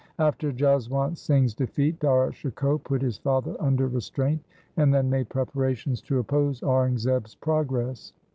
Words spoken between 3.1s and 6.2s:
father under restraint, and then made preparations to